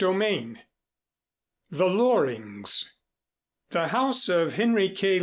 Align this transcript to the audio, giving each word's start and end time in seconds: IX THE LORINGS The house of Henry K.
IX 0.03 0.55
THE 1.69 1.85
LORINGS 1.85 2.91
The 3.69 3.89
house 3.89 4.29
of 4.29 4.55
Henry 4.55 4.89
K. 4.89 5.19